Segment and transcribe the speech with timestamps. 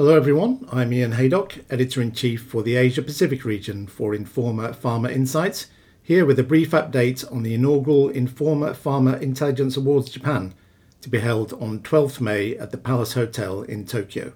[0.00, 4.74] Hello everyone, I'm Ian Haydock, Editor in Chief for the Asia Pacific region for Informa
[4.74, 5.66] Pharma Insights,
[6.02, 10.54] here with a brief update on the inaugural Informa Pharma Intelligence Awards Japan
[11.02, 14.32] to be held on 12th May at the Palace Hotel in Tokyo.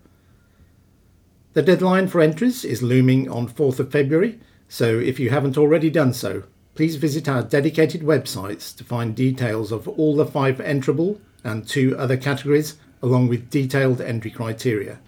[1.54, 4.38] The deadline for entries is looming on 4th of February,
[4.68, 6.42] so if you haven't already done so,
[6.74, 11.96] please visit our dedicated websites to find details of all the five enterable and two
[11.96, 15.00] other categories, along with detailed entry criteria.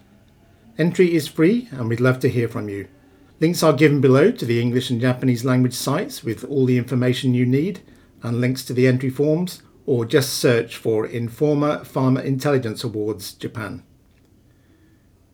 [0.77, 2.87] Entry is free and we'd love to hear from you.
[3.39, 7.33] Links are given below to the English and Japanese language sites with all the information
[7.33, 7.81] you need
[8.21, 13.83] and links to the entry forms, or just search for Informa Pharma Intelligence Awards Japan.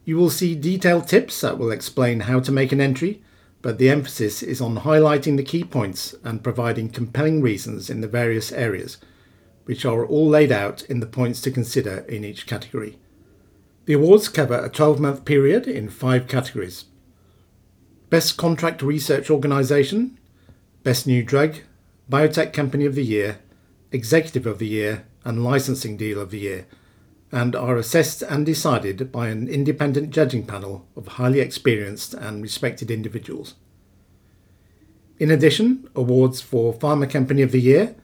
[0.05, 3.21] You will see detailed tips that will explain how to make an entry,
[3.61, 8.07] but the emphasis is on highlighting the key points and providing compelling reasons in the
[8.07, 8.97] various areas,
[9.65, 12.97] which are all laid out in the points to consider in each category.
[13.85, 16.85] The awards cover a 12 month period in five categories
[18.09, 20.17] Best Contract Research Organisation,
[20.83, 21.55] Best New Drug,
[22.09, 23.39] Biotech Company of the Year,
[23.91, 26.65] Executive of the Year, and Licensing Deal of the Year,
[27.31, 32.89] and are assessed and decided by an independent judging panel of highly experienced and respected
[32.89, 33.55] individuals.
[35.19, 37.95] In addition, awards for Pharma Company of the Year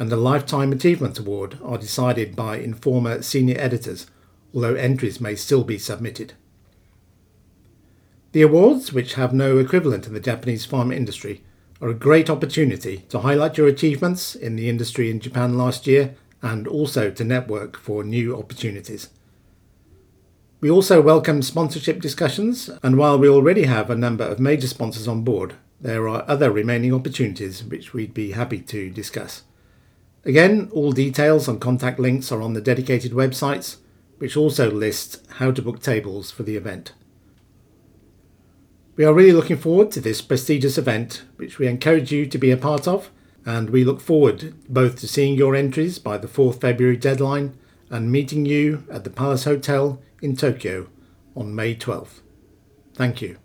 [0.00, 4.06] and the Lifetime Achievement Award are decided by Informa senior editors
[4.54, 6.34] although entries may still be submitted.
[8.32, 11.42] The awards, which have no equivalent in the Japanese pharma industry,
[11.80, 16.14] are a great opportunity to highlight your achievements in the industry in Japan last year
[16.42, 19.10] and also to network for new opportunities.
[20.60, 25.06] We also welcome sponsorship discussions, and while we already have a number of major sponsors
[25.06, 29.42] on board, there are other remaining opportunities which we'd be happy to discuss.
[30.24, 33.76] Again, all details and contact links are on the dedicated websites
[34.18, 36.92] which also lists how to book tables for the event.
[38.96, 42.50] We are really looking forward to this prestigious event, which we encourage you to be
[42.50, 43.10] a part of,
[43.46, 47.56] and we look forward both to seeing your entries by the 4th February deadline
[47.90, 50.88] and meeting you at the Palace Hotel in Tokyo
[51.36, 52.20] on May 12th.
[52.94, 53.36] Thank you.